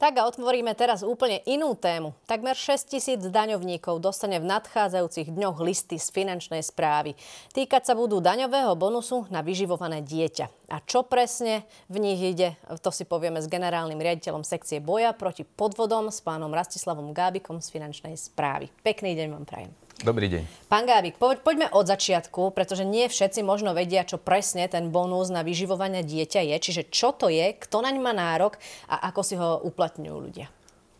[0.00, 2.16] Tak a otvoríme teraz úplne inú tému.
[2.24, 7.12] Takmer 6 tisíc daňovníkov dostane v nadchádzajúcich dňoch listy z finančnej správy.
[7.52, 10.72] Týkať sa budú daňového bonusu na vyživované dieťa.
[10.72, 15.44] A čo presne v nich ide, to si povieme s generálnym riaditeľom sekcie boja proti
[15.44, 18.72] podvodom s pánom Rastislavom Gábikom z finančnej správy.
[18.80, 19.89] Pekný deň vám prajem.
[20.00, 20.48] Dobrý deň.
[20.72, 25.44] Pán Gábik, poďme od začiatku, pretože nie všetci možno vedia, čo presne ten bonus na
[25.44, 26.56] vyživovanie dieťa je.
[26.56, 28.56] Čiže čo to je, kto naň má nárok
[28.88, 30.48] a ako si ho uplatňujú ľudia?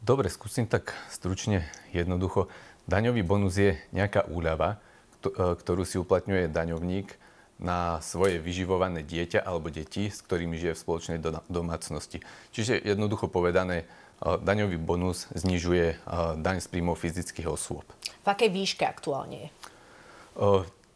[0.04, 1.64] Dobre, skúsim tak stručne,
[1.96, 2.52] jednoducho.
[2.84, 7.16] Daňový bonus je nejaká úľava, e, ktorú si uplatňuje daňovník
[7.56, 12.20] na svoje vyživované dieťa alebo deti, s ktorými žije v spoločnej domácnosti.
[12.52, 13.88] Čiže jednoducho povedané,
[14.20, 15.96] daňový bonus znižuje
[16.40, 17.84] daň z príjmov fyzických osôb.
[18.20, 19.48] V akej výške aktuálne je?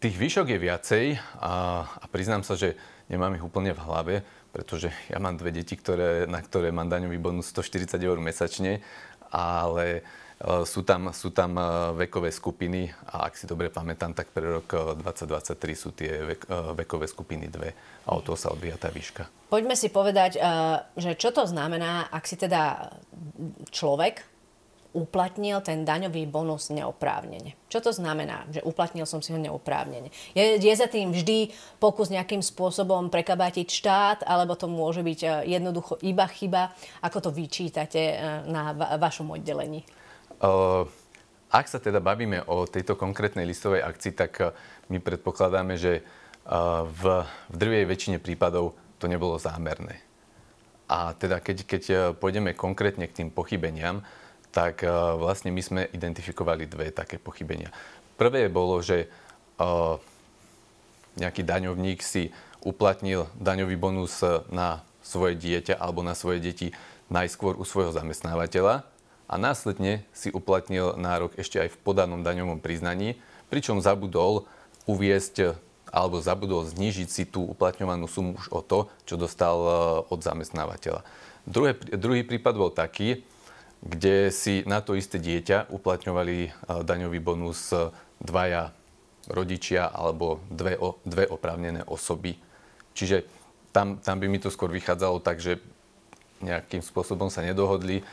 [0.05, 1.05] Tých výšok je viacej
[1.41, 2.77] a, a priznám sa, že
[3.09, 4.15] nemám ich úplne v hlave,
[4.53, 8.85] pretože ja mám dve deti, ktoré, na ktoré mám daňový bonus 140 eur mesačne,
[9.33, 10.05] ale
[10.45, 11.57] sú tam, sú tam
[11.97, 17.07] vekové skupiny a ak si dobre pamätám, tak pre rok 2023 sú tie vek, vekové
[17.09, 17.73] skupiny dve
[18.05, 19.25] a o toho sa odvíja tá výška.
[19.49, 20.37] Poďme si povedať,
[20.99, 22.93] že čo to znamená, ak si teda
[23.71, 24.35] človek
[24.95, 27.59] uplatnil ten daňový bonus neoprávnene.
[27.67, 30.15] Čo to znamená, že uplatnil som si ho neoprávnene?
[30.39, 31.51] Je, je za tým vždy
[31.83, 36.71] pokus nejakým spôsobom prekabátiť štát, alebo to môže byť e, jednoducho iba chyba?
[37.03, 39.83] Ako to vyčítate e, na va- vašom oddelení?
[41.51, 44.55] Ak sa teda bavíme o tejto konkrétnej listovej akcii, tak
[44.91, 46.03] my predpokladáme, že
[46.85, 47.03] v,
[47.51, 50.14] v drvej väčšine prípadov to nebolo zámerné.
[50.89, 51.83] A teda keď, keď
[52.21, 54.05] pôjdeme konkrétne k tým pochybeniam,
[54.55, 57.75] tak eh, vlastne my sme identifikovali dve také pochybenia.
[58.15, 59.95] Prvé bolo, že eh,
[61.19, 62.31] nejaký daňovník si
[62.65, 66.73] uplatnil daňový bonus na svoje dieťa alebo na svoje deti
[67.13, 68.89] najskôr u svojho zamestnávateľa
[69.29, 73.21] a následne si uplatnil nárok ešte aj v podanom daňovom priznaní,
[73.53, 74.49] pričom zabudol
[74.89, 75.61] uviesť
[75.93, 79.73] alebo zabudol znížiť si tú uplatňovanú sumu už o to, čo dostal eh,
[80.13, 81.03] od zamestnávateľa.
[81.45, 83.21] Druhé, druhý prípad bol taký,
[83.85, 86.51] kde si na to isté dieťa uplatňovali e,
[86.89, 88.73] daňový bonus e, dvaja
[89.29, 92.41] rodičia alebo dve, dve oprávnené osoby.
[92.97, 93.29] Čiže
[93.77, 95.61] tam, tam by mi to skôr vychádzalo tak, že
[96.41, 98.05] nejakým spôsobom sa nedohodli,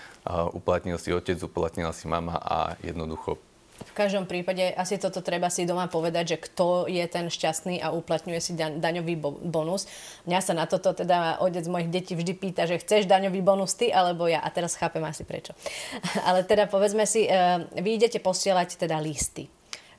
[0.55, 3.35] uplatnil si otec, uplatnila si mama a jednoducho
[3.81, 7.91] v každom prípade asi toto treba si doma povedať, že kto je ten šťastný a
[7.91, 9.89] uplatňuje si daňový bonus.
[10.29, 13.89] Mňa sa na toto teda otec mojich detí vždy pýta, že chceš daňový bonus ty
[13.89, 14.39] alebo ja.
[14.39, 15.57] A teraz chápem asi prečo.
[16.27, 17.33] Ale teda povedzme si, e,
[17.81, 19.49] vy idete posielať teda listy.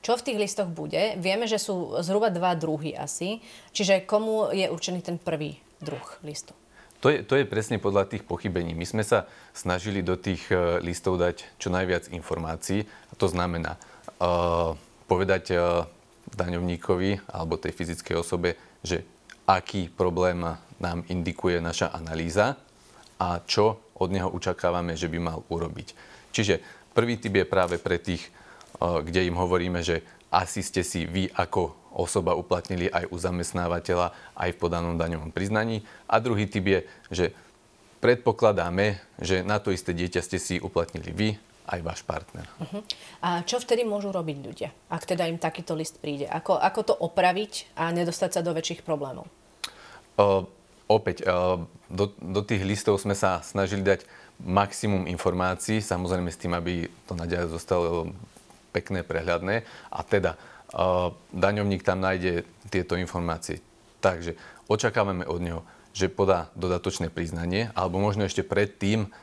[0.03, 1.15] Čo v tých listoch bude?
[1.15, 3.39] Vieme, že sú zhruba dva druhy asi.
[3.71, 6.51] Čiže komu je určený ten prvý druh listu?
[7.03, 8.71] To je, to je presne podľa tých pochybení.
[8.71, 12.87] My sme sa snažili do tých uh, listov dať čo najviac informácií.
[12.87, 14.71] A to znamená uh,
[15.11, 15.83] povedať uh,
[16.31, 19.03] daňovníkovi alebo tej fyzickej osobe, že
[19.43, 20.47] aký problém
[20.79, 22.55] nám indikuje naša analýza
[23.19, 25.87] a čo od neho očakávame, že by mal urobiť.
[26.31, 26.63] Čiže
[26.95, 28.31] prvý typ je práve pre tých,
[28.79, 34.49] kde im hovoríme, že asi ste si vy ako osoba uplatnili aj u zamestnávateľa, aj
[34.53, 35.85] v podanom daňovom priznaní.
[36.09, 36.79] A druhý typ je,
[37.13, 37.25] že
[38.01, 41.29] predpokladáme, že na to isté dieťa ste si uplatnili vy,
[41.63, 42.43] aj váš partner.
[42.59, 42.83] Uh-huh.
[43.23, 46.27] A čo vtedy môžu robiť ľudia, ak teda im takýto list príde?
[46.27, 49.31] Ako, ako to opraviť a nedostať sa do väčších problémov?
[50.19, 50.43] Uh,
[50.91, 54.03] opäť, uh, do, do tých listov sme sa snažili dať
[54.43, 58.11] maximum informácií, samozrejme s tým, aby to naďalej zostalo
[58.75, 59.63] pekné, prehľadné.
[59.93, 60.35] A teda
[61.31, 63.61] daňovník tam nájde tieto informácie.
[64.01, 64.35] Takže
[64.67, 65.61] očakávame od neho,
[65.93, 69.13] že podá dodatočné priznanie, alebo možno ešte predtým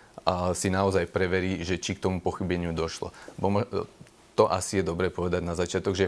[0.55, 3.11] si naozaj preverí, že či k tomu pochybeniu došlo.
[3.35, 3.67] Bo
[4.39, 6.07] to asi je dobre povedať na začiatok, že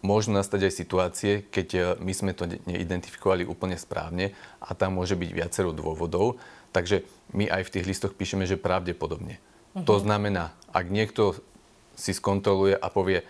[0.00, 5.12] môžu nastať aj situácie, keď e, my sme to neidentifikovali úplne správne a tam môže
[5.12, 6.40] byť viacero dôvodov.
[6.72, 7.04] Takže
[7.36, 9.36] my aj v tých listoch píšeme, že pravdepodobne.
[9.36, 9.84] Uh-huh.
[9.84, 11.36] To znamená, ak niekto
[12.00, 13.28] si skontroluje a povie,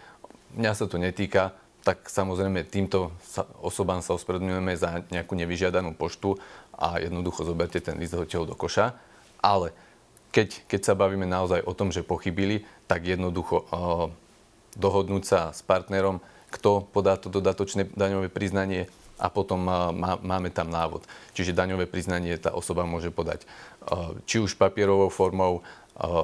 [0.56, 3.12] mňa sa to netýka, tak samozrejme týmto
[3.64, 6.36] osobám sa ospravedlňujeme za nejakú nevyžiadanú poštu
[6.76, 8.92] a jednoducho zoberte ten list hoteľ do koša.
[9.40, 9.72] Ale
[10.30, 13.66] keď, keď sa bavíme naozaj o tom, že pochybili, tak jednoducho uh,
[14.76, 16.20] dohodnúť sa s partnerom,
[16.52, 21.04] kto podá to dodatočné daňové priznanie a potom má, máme tam návod.
[21.36, 23.44] Čiže daňové priznanie tá osoba môže podať
[23.88, 25.64] uh, či už papierovou formou,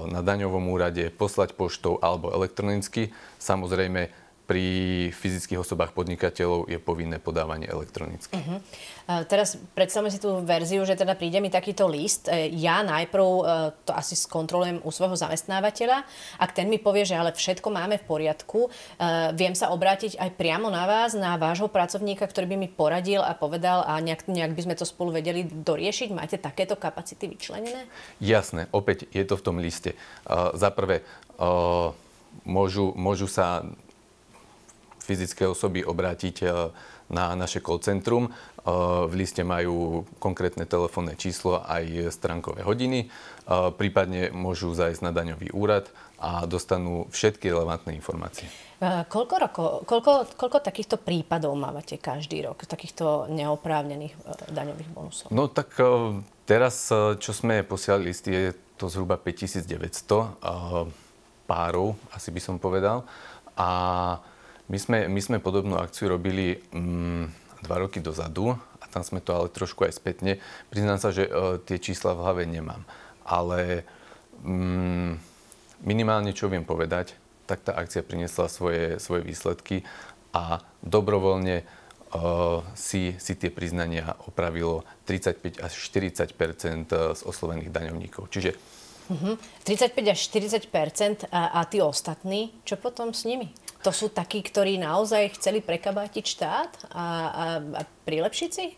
[0.08, 3.12] na daňovom úrade, poslať poštou alebo elektronicky.
[3.37, 4.08] Samozrejme,
[4.46, 4.66] pri
[5.10, 8.38] fyzických osobách podnikateľov je povinné podávanie elektronicky.
[8.38, 8.62] Uh-huh.
[9.26, 12.31] teraz predstavme si tú verziu, že teda príde mi takýto list.
[12.31, 13.43] E, ja najprv e,
[13.82, 16.06] to asi skontrolujem u svojho zamestnávateľa.
[16.38, 18.70] Ak ten mi povie, že ale všetko máme v poriadku,
[19.34, 23.34] viem sa obrátiť aj priamo na vás, na vášho pracovníka, ktorý by mi poradil a
[23.34, 26.08] povedal a nejak, nejak by sme to spolu vedeli doriešiť.
[26.14, 27.88] Máte takéto kapacity vyčlenené?
[28.22, 29.99] Jasné, opäť je to v tom liste.
[30.28, 31.02] Uh, za prvé,
[31.40, 31.90] uh,
[32.46, 33.66] môžu, môžu sa
[35.06, 36.47] fyzické osoby obrátiť e,
[37.06, 38.26] na naše call centrum.
[38.26, 38.31] E,
[39.06, 43.06] v liste majú konkrétne telefónne číslo aj stránkové hodiny.
[43.06, 43.08] E,
[43.79, 45.87] prípadne môžu zajsť na daňový úrad
[46.19, 48.50] a dostanú všetky relevantné informácie.
[48.82, 54.12] Koľko, roko, koľko, koľko takýchto prípadov mávate každý rok, takýchto neoprávnených
[54.52, 55.29] daňových bonusov?
[55.32, 55.76] No tak
[56.44, 60.44] teraz, čo sme posielali listy, je to zhruba 5900
[61.49, 63.06] párov, asi by som povedal.
[63.56, 63.69] A
[64.66, 67.24] my sme, my sme podobnú akciu robili mm,
[67.62, 70.42] dva roky dozadu a tam sme to ale trošku aj spätne.
[70.70, 71.30] Priznám sa, že e,
[71.62, 72.82] tie čísla v hlave nemám.
[73.22, 73.86] Ale
[74.42, 75.18] mm,
[75.86, 77.14] minimálne čo viem povedať,
[77.46, 79.86] tak tá akcia priniesla svoje, svoje výsledky
[80.34, 86.34] a dobrovoľne uh, si, si tie priznania opravilo 35 až 40
[87.14, 88.28] z oslovených daňovníkov.
[88.28, 88.52] Čiže
[89.06, 89.38] Uh-huh.
[89.62, 93.54] 35 až 40 a, a tí ostatní, čo potom s nimi?
[93.87, 97.05] To sú takí, ktorí naozaj chceli prekabátiť štát a, a,
[97.62, 98.75] a prilepšiť si?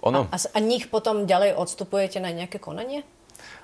[0.00, 3.04] Ono, a, a, a nich potom ďalej odstupujete na nejaké konanie?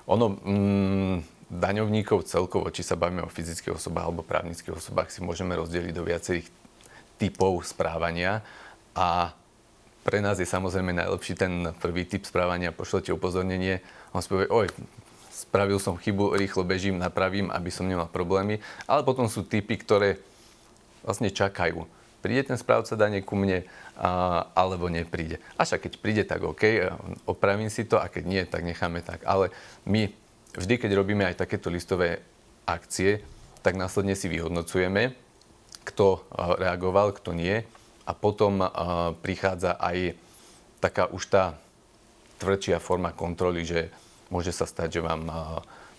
[0.05, 5.57] Ono, mm, daňovníkov celkovo, či sa bavíme o fyzických osobách alebo právnických osobách, si môžeme
[5.57, 6.45] rozdeliť do viacerých
[7.17, 8.45] typov správania
[8.93, 9.33] a
[10.05, 13.81] pre nás je samozrejme najlepší ten prvý typ správania, pošlete upozornenie,
[14.13, 14.69] on si povie, oj,
[15.33, 18.57] spravil som chybu, rýchlo bežím, napravím, aby som nemal problémy.
[18.89, 20.17] Ale potom sú typy, ktoré
[21.07, 21.87] vlastne čakajú.
[22.19, 23.63] Príde ten správca dane ku mne,
[23.95, 25.39] a, alebo nepríde.
[25.55, 26.91] A však keď príde, tak OK,
[27.23, 29.23] opravím si to a keď nie, tak necháme tak.
[29.23, 29.55] Ale
[29.87, 30.11] my
[30.59, 32.19] vždy, keď robíme aj takéto listové
[32.67, 33.23] akcie,
[33.63, 35.15] tak následne si vyhodnocujeme,
[35.87, 36.27] kto
[36.59, 37.63] reagoval, kto nie.
[38.03, 38.59] A potom
[39.23, 40.19] prichádza aj
[40.83, 41.55] taká už tá
[42.43, 43.87] tvrdšia forma kontroly, že
[44.27, 45.31] môže sa stať, že vám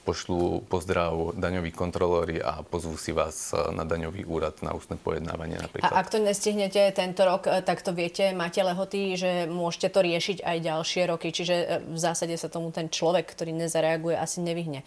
[0.09, 5.61] pošlú pozdrav daňoví kontrolóri a pozvú si vás e, na daňový úrad na ústne pojednávanie
[5.61, 5.93] napríklad.
[5.93, 10.01] A ak to nestihnete tento rok, e, tak to viete, máte lehoty, že môžete to
[10.01, 14.41] riešiť aj ďalšie roky, čiže e, v zásade sa tomu ten človek, ktorý nezareaguje, asi
[14.41, 14.81] nevyhne.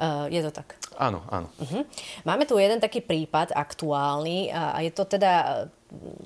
[0.00, 0.80] Uh, je to tak?
[0.96, 1.52] Áno, áno.
[1.60, 1.84] Uh-huh.
[2.24, 5.64] Máme tu jeden taký prípad aktuálny a je to teda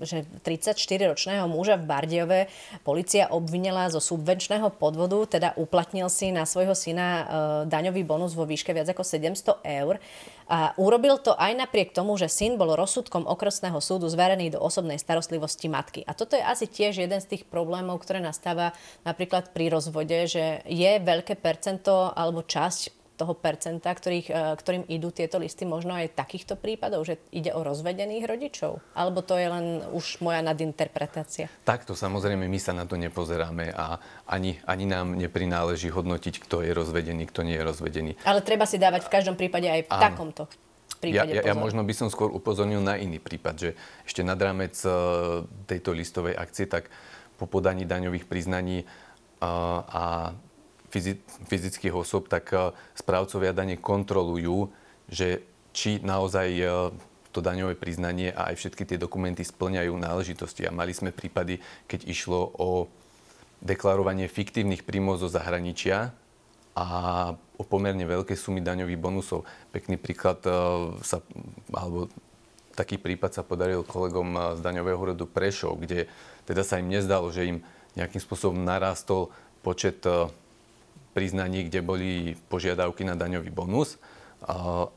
[0.05, 2.41] že 34-ročného muža v Bardiove
[2.85, 7.25] policia obvinila zo subvenčného podvodu, teda uplatnil si na svojho syna e,
[7.73, 9.97] daňový bonus vo výške viac ako 700 eur.
[10.45, 15.01] A urobil to aj napriek tomu, že syn bol rozsudkom okresného súdu zverený do osobnej
[15.01, 16.05] starostlivosti matky.
[16.05, 18.77] A toto je asi tiež jeden z tých problémov, ktoré nastáva
[19.09, 25.15] napríklad pri rozvode, že je veľké percento alebo časť toho percenta, ktorých, e, ktorým idú
[25.15, 28.83] tieto listy, možno aj takýchto prípadov, že ide o rozvedených rodičov?
[28.95, 31.47] Alebo to je len už moja nadinterpretácia?
[31.63, 36.75] Takto samozrejme my sa na to nepozeráme a ani, ani nám neprináleží hodnotiť, kto je
[36.75, 38.13] rozvedený, kto nie je rozvedený.
[38.27, 40.03] Ale treba si dávať v každom prípade aj v Áno.
[40.03, 40.45] takomto
[41.05, 43.71] prípade ja, ja, ja možno by som skôr upozornil na iný prípad, že
[44.09, 46.89] ešte nad rámec uh, tejto listovej akcie, tak
[47.37, 50.03] po podaní daňových priznaní uh, a
[51.49, 54.71] fyzických osob, tak e, správcovia dane kontrolujú,
[55.11, 55.43] že
[55.75, 56.65] či naozaj e,
[57.35, 60.63] to daňové priznanie a aj všetky tie dokumenty splňajú náležitosti.
[60.69, 61.59] A mali sme prípady,
[61.91, 62.87] keď išlo o
[63.59, 66.15] deklarovanie fiktívnych príjmov zo zahraničia
[66.79, 66.87] a
[67.55, 69.47] o pomerne veľké sumy daňových bonusov.
[69.75, 70.51] Pekný príklad e,
[71.03, 71.19] sa,
[71.75, 72.07] alebo
[72.79, 76.11] taký prípad sa podaril kolegom z daňového úradu Prešov, kde
[76.47, 77.59] teda sa im nezdalo, že im
[77.95, 79.31] nejakým spôsobom narastol
[79.63, 80.03] počet
[81.15, 83.97] priznaní, kde boli požiadavky na daňový bonus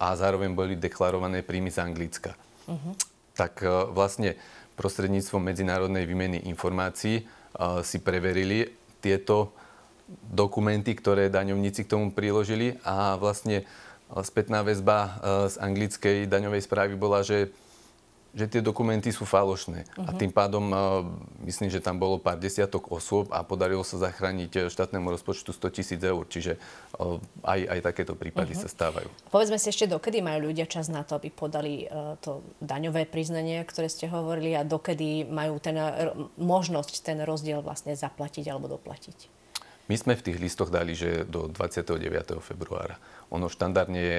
[0.02, 2.36] a zároveň boli deklarované príjmy z Anglicka.
[2.68, 2.94] Uh-huh.
[3.38, 4.36] Tak e, vlastne
[4.76, 7.24] prostredníctvom medzinárodnej výmeny informácií e,
[7.86, 8.68] si preverili
[9.00, 9.56] tieto
[10.08, 13.66] dokumenty, ktoré daňovníci k tomu priložili a vlastne e,
[14.20, 17.56] spätná väzba z anglickej daňovej správy bola, že
[18.36, 19.88] že tie dokumenty sú falošné.
[19.88, 20.08] Uh-huh.
[20.08, 20.20] A mhm.
[20.20, 21.04] tým pádom uh,
[21.48, 25.76] myslím, že tam bolo pár desiatok osôb a podarilo sa zachrániť e, štátnemu rozpočtu 100
[25.76, 26.24] tisíc eur.
[26.28, 26.60] Čiže
[27.00, 28.68] uh, aj, aj takéto prípady uh-huh.
[28.68, 29.10] sa stávajú.
[29.32, 33.64] Povedzme si ešte, dokedy majú ľudia čas na to, aby podali uh, to daňové priznanie,
[33.64, 35.78] ktoré ste hovorili a dokedy majú ten,
[36.38, 39.38] možnosť ten rozdiel vlastne zaplatiť alebo doplatiť?
[39.88, 42.44] My sme v tých listoch dali, že do 29.
[42.44, 43.00] februára.
[43.32, 44.18] Ono štandardne je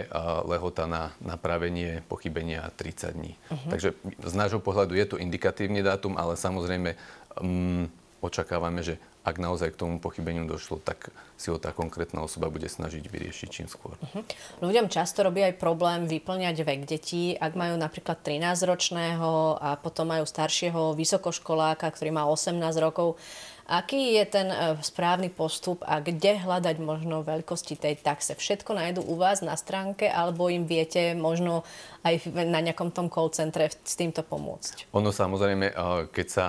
[0.48, 3.32] lehota na napravenie pochybenia 30 dní.
[3.36, 3.68] Uh-huh.
[3.72, 3.92] Takže
[4.24, 6.96] z nášho pohľadu je to indikatívny dátum, ale samozrejme
[7.40, 7.84] um,
[8.24, 12.66] očakávame, že ak naozaj k tomu pochybeniu došlo, tak si ho tá konkrétna osoba bude
[12.66, 13.94] snažiť vyriešiť čím skôr.
[14.00, 14.24] Uh-huh.
[14.64, 17.36] Ľuďom často robí aj problém vyplňať vek detí.
[17.36, 23.20] Ak majú napríklad 13-ročného a potom majú staršieho vysokoškoláka, ktorý má 18 rokov,
[23.68, 28.32] Aký je ten e, správny postup a kde hľadať možno veľkosti tej taxe?
[28.32, 31.68] Všetko nájdu u vás na stránke alebo im viete možno
[32.00, 34.88] aj na nejakom tom call centre s týmto pomôcť?
[34.96, 35.74] Ono samozrejme, e,
[36.08, 36.46] keď sa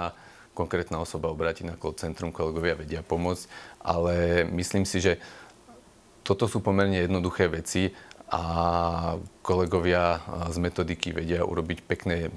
[0.60, 3.48] konkrétna osoba obráti na call centrum, kolegovia vedia pomôcť,
[3.80, 5.16] ale myslím si, že
[6.28, 7.96] toto sú pomerne jednoduché veci
[8.28, 8.44] a
[9.40, 10.20] kolegovia
[10.52, 12.28] z metodiky vedia urobiť pekné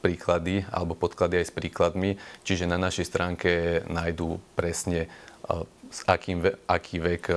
[0.00, 2.14] príklady alebo podklady aj s príkladmi,
[2.46, 3.50] čiže na našej stránke
[3.90, 5.10] nájdú presne,
[5.50, 5.58] e,
[5.90, 7.36] s akým, aký vek e,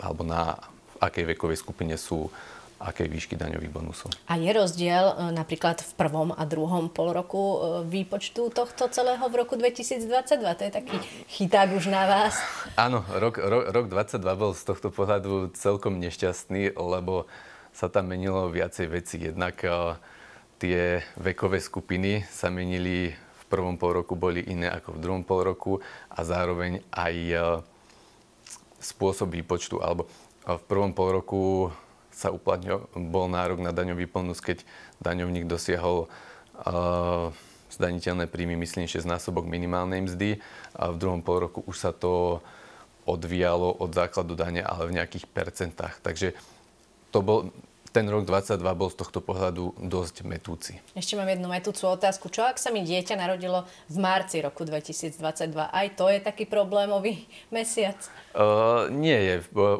[0.00, 0.56] alebo na
[0.96, 2.32] akej vekovej skupine sú
[2.78, 4.10] akej výšky daňových bonusov.
[4.28, 7.42] A je rozdiel e, napríklad v prvom a druhom pol roku
[7.86, 10.10] výpočtu tohto celého v roku 2022?
[10.40, 10.96] To je taký
[11.30, 12.38] chyták už na vás.
[12.74, 17.26] Áno, rok, rok, rok 22 bol z tohto pohľadu celkom nešťastný, lebo
[17.74, 19.18] sa tam menilo viacej veci.
[19.18, 19.58] Jednak
[20.64, 25.44] tie vekové skupiny sa menili v prvom pol roku, boli iné ako v druhom pol
[25.44, 27.36] roku a zároveň aj e,
[28.80, 31.68] spôsob výpočtu, alebo e, v prvom pol roku
[32.14, 34.62] sa uplatňo, bol nárok na daňový bonus, keď
[35.02, 36.06] daňovník dosiahol
[36.62, 37.34] uh,
[37.74, 40.38] zdaniteľné príjmy, myslím, 6 násobok minimálnej mzdy.
[40.78, 42.38] A v druhom pol roku už sa to
[43.04, 46.00] odvíjalo od základu dane, ale v nejakých percentách.
[46.00, 46.32] Takže
[47.10, 47.50] to bol,
[47.94, 50.82] ten rok 22 bol z tohto pohľadu dosť metúci.
[50.98, 52.26] Ešte mám jednu metúcu otázku.
[52.26, 55.14] Čo ak sa mi dieťa narodilo v marci roku 2022?
[55.70, 57.22] Aj to je taký problémový
[57.54, 57.94] mesiac?
[58.34, 59.34] Uh, nie je.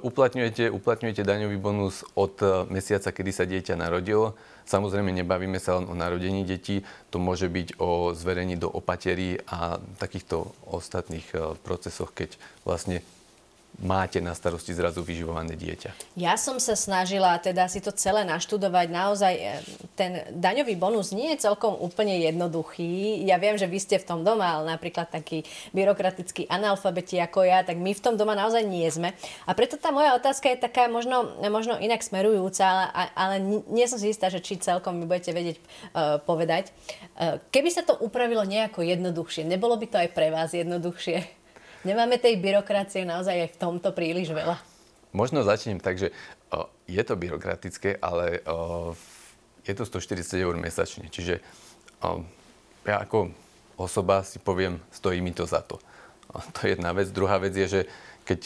[0.06, 4.38] Uplatňujete, uplatňujete daňový bonus od uh, mesiaca, kedy sa dieťa narodilo.
[4.62, 6.86] Samozrejme, nebavíme sa len o narodení detí.
[7.10, 13.02] To môže byť o zverení do opaterí a takýchto ostatných uh, procesoch, keď vlastne
[13.82, 16.14] máte na starosti zrazu vyživované dieťa?
[16.14, 18.86] Ja som sa snažila teda si to celé naštudovať.
[18.90, 19.44] Naozaj e,
[19.98, 23.22] ten daňový bonus nie je celkom úplne jednoduchý.
[23.26, 25.42] Ja viem, že vy ste v tom doma, ale napríklad taký
[25.74, 29.10] byrokratický analfabeti ako ja, tak my v tom doma naozaj nie sme.
[29.48, 33.34] A preto tá moja otázka je taká možno, možno inak smerujúca, ale, ale
[33.70, 36.70] nie som si istá, že či celkom mi budete vedieť uh, povedať.
[37.18, 41.43] Uh, keby sa to upravilo nejako jednoduchšie, nebolo by to aj pre vás jednoduchšie?
[41.84, 44.56] Nemáme tej byrokracie naozaj aj v tomto príliš veľa?
[45.12, 46.16] Možno začnem tak, že
[46.88, 48.40] je to byrokratické, ale
[49.62, 51.12] je to 140 eur mesačne.
[51.12, 51.44] Čiže
[52.88, 53.30] ja ako
[53.76, 55.76] osoba si poviem, stojí mi to za to.
[56.56, 57.12] To je jedna vec.
[57.12, 57.80] Druhá vec je, že
[58.24, 58.40] keď,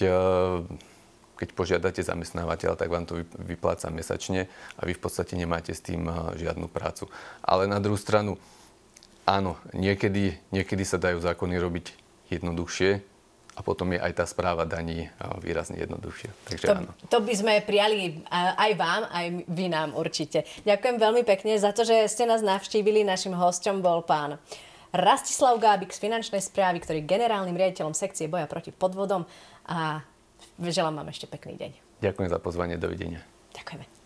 [1.38, 6.10] keď požiadate zamestnávateľa, tak vám to vypláca mesačne a vy v podstate nemáte s tým
[6.36, 7.06] žiadnu prácu.
[7.40, 8.34] Ale na druhú stranu,
[9.24, 11.86] áno, niekedy, niekedy sa dajú zákony robiť
[12.28, 13.16] jednoduchšie,
[13.58, 15.10] a potom je aj tá správa daní
[15.42, 16.30] výrazne jednoduchšia.
[16.46, 16.90] Takže to, áno.
[17.10, 20.46] to by sme prijali aj vám, aj vy nám určite.
[20.62, 23.02] Ďakujem veľmi pekne za to, že ste nás navštívili.
[23.02, 24.38] Našim hostom bol pán
[24.94, 29.26] Rastislav Gábik z finančnej správy, ktorý je generálnym riaditeľom sekcie boja proti podvodom
[29.66, 30.06] a
[30.62, 31.70] želám vám ešte pekný deň.
[31.98, 33.26] Ďakujem za pozvanie, dovidenia.
[33.58, 33.97] Ďakujeme.